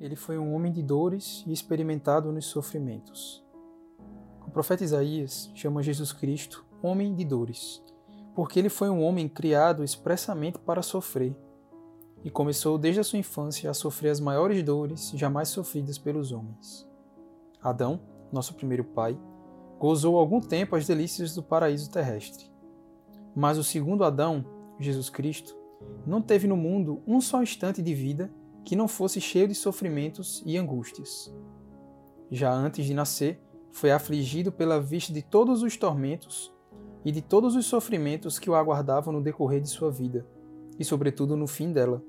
[0.00, 3.44] Ele foi um homem de dores e experimentado nos sofrimentos.
[4.46, 7.82] O profeta Isaías chama Jesus Cristo homem de dores,
[8.34, 11.36] porque ele foi um homem criado expressamente para sofrer
[12.24, 16.88] e começou desde a sua infância a sofrer as maiores dores jamais sofridas pelos homens.
[17.60, 18.00] Adão,
[18.32, 19.18] nosso primeiro pai,
[19.78, 22.50] gozou algum tempo as delícias do paraíso terrestre.
[23.34, 24.44] Mas o segundo Adão,
[24.78, 25.56] Jesus Cristo,
[26.06, 28.30] não teve no mundo um só instante de vida
[28.68, 31.34] que não fosse cheio de sofrimentos e angústias.
[32.30, 33.40] Já antes de nascer,
[33.72, 36.52] foi afligido pela vista de todos os tormentos
[37.02, 40.26] e de todos os sofrimentos que o aguardavam no decorrer de sua vida,
[40.78, 42.04] e sobretudo no fim dela,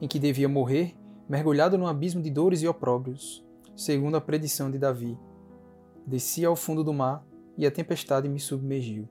[0.00, 0.96] em que devia morrer
[1.28, 3.46] mergulhado num abismo de dores e opróbrios,
[3.76, 5.16] segundo a predição de Davi.
[6.04, 7.24] Desci ao fundo do mar
[7.56, 9.08] e a tempestade me submergiu.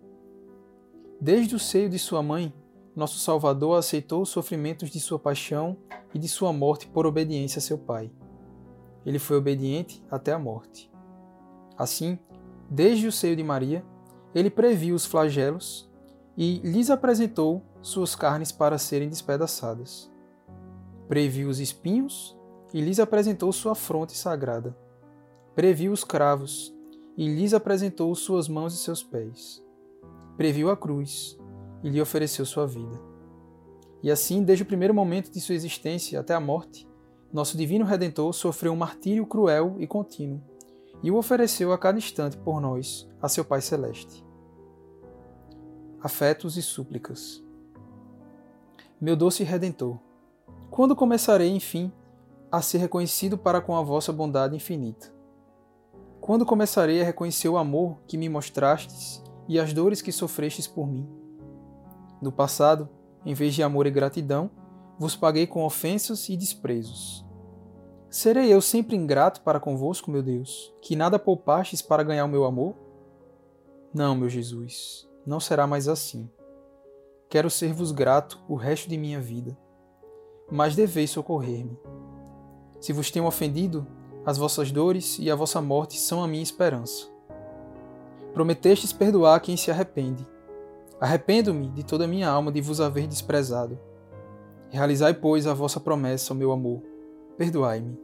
[1.22, 2.54] Desde o seio de sua mãe,
[3.00, 5.78] nosso Salvador aceitou os sofrimentos de sua paixão
[6.14, 8.12] e de sua morte por obediência a seu Pai.
[9.06, 10.92] Ele foi obediente até a morte.
[11.78, 12.20] Assim,
[12.70, 13.86] desde o seio de Maria,
[14.36, 15.90] ele previu os flagelos
[16.38, 20.12] e lhes apresentou suas carnes para serem despedaçadas.
[21.08, 22.38] Previu os espinhos
[22.74, 24.78] e lhes apresentou sua fronte sagrada.
[25.56, 26.76] Previu os cravos
[27.16, 29.64] e lhes apresentou suas mãos e seus pés.
[30.36, 31.39] Previu a cruz
[31.84, 33.00] e lhe ofereceu sua vida.
[34.02, 36.88] E assim, desde o primeiro momento de sua existência até a morte,
[37.32, 40.42] nosso divino Redentor sofreu um martírio cruel e contínuo
[41.02, 44.26] e o ofereceu a cada instante por nós a seu Pai Celeste.
[46.02, 47.44] Afetos e súplicas.
[49.00, 49.98] Meu doce Redentor,
[50.70, 51.92] quando começarei, enfim,
[52.52, 55.14] a ser reconhecido para com a vossa bondade infinita?
[56.20, 60.88] Quando começarei a reconhecer o amor que me mostrastes e as dores que sofrestes por
[60.88, 61.08] mim?
[62.22, 62.90] No passado,
[63.26, 64.50] em vez de amor e gratidão,
[64.98, 67.26] vos paguei com ofensas e desprezos.
[68.10, 72.44] Serei eu sempre ingrato para convosco, meu Deus, que nada poupastes para ganhar o meu
[72.44, 72.76] amor?
[73.94, 76.30] Não, meu Jesus, não será mais assim.
[77.30, 79.56] Quero ser-vos grato o resto de minha vida,
[80.52, 81.78] mas deveis socorrer-me.
[82.82, 83.86] Se vos tenho ofendido,
[84.26, 87.08] as vossas dores e a vossa morte são a minha esperança.
[88.34, 90.26] Prometestes perdoar quem se arrepende.
[91.00, 93.80] Arrependo-me de toda a minha alma de vos haver desprezado.
[94.70, 96.82] Realizai, pois, a vossa promessa, meu amor
[97.40, 97.98] perdoai-me.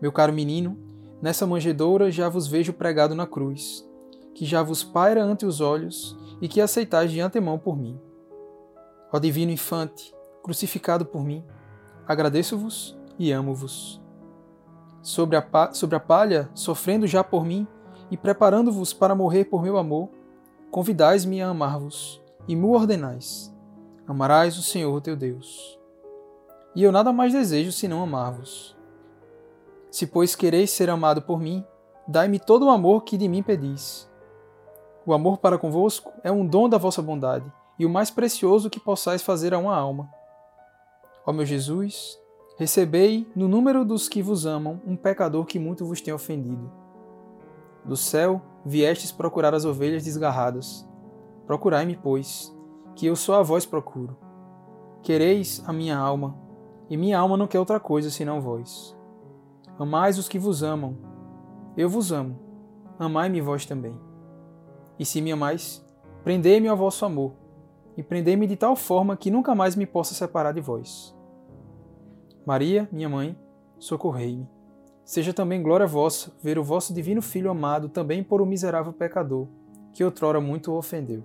[0.00, 0.78] Meu caro menino,
[1.20, 3.86] nessa manjedoura já vos vejo pregado na cruz,
[4.34, 8.00] que já vos paira ante os olhos e que aceitais de antemão por mim.
[9.12, 11.44] Ó divino infante, crucificado por mim,
[12.06, 14.00] agradeço-vos e amo-vos.
[15.02, 15.36] Sobre
[15.74, 17.66] sobre a palha, sofrendo já por mim
[18.10, 20.08] e preparando-vos para morrer por meu amor,
[20.70, 23.54] convidais-me a amar-vos e me ordenais.
[24.06, 25.80] Amarás o Senhor teu Deus
[26.74, 28.76] e eu nada mais desejo senão amar-vos.
[29.90, 31.64] Se, pois, quereis ser amado por mim,
[32.06, 34.08] dai-me todo o amor que de mim pedis.
[35.04, 38.78] O amor para convosco é um dom da vossa bondade e o mais precioso que
[38.78, 40.08] possais fazer a uma alma.
[41.26, 42.18] Ó meu Jesus,
[42.56, 46.79] recebei, no número dos que vos amam, um pecador que muito vos tem ofendido.
[47.84, 50.88] Do céu viestes procurar as ovelhas desgarradas.
[51.46, 52.54] Procurai-me, pois,
[52.94, 54.16] que eu só a vós procuro.
[55.02, 56.36] Quereis a minha alma,
[56.88, 58.96] e minha alma não quer outra coisa senão vós.
[59.78, 60.96] Amais os que vos amam.
[61.76, 62.38] Eu vos amo.
[62.98, 63.98] Amai-me vós também.
[64.98, 65.84] E se me amais,
[66.22, 67.32] prendei-me ao vosso amor,
[67.96, 71.16] e prendei-me de tal forma que nunca mais me possa separar de vós.
[72.44, 73.38] Maria, minha mãe,
[73.78, 74.46] socorrei-me.
[75.10, 79.48] Seja também glória vossa ver o vosso divino Filho amado também por um miserável pecador,
[79.92, 81.24] que outrora muito o ofendeu.